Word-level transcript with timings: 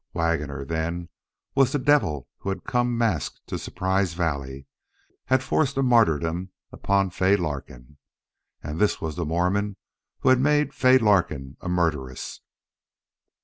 Waggoner, 0.13 0.65
then, 0.65 1.09
was 1.53 1.71
the 1.73 1.77
devil 1.77 2.27
who 2.39 2.49
had 2.49 2.63
come 2.63 2.97
masked 2.97 3.45
to 3.45 3.59
Surprise 3.59 4.15
Valley, 4.15 4.65
had 5.25 5.43
forced 5.43 5.77
a 5.77 5.83
martyrdom 5.83 6.49
upon 6.71 7.11
Fay 7.11 7.35
Larkin. 7.35 7.97
And 8.63 8.79
this 8.79 8.99
was 8.99 9.15
the 9.15 9.25
Mormon 9.25 9.77
who 10.21 10.29
had 10.29 10.39
made 10.39 10.73
Fay 10.73 10.97
Larkin 10.97 11.55
a 11.61 11.69
murderess. 11.69 12.39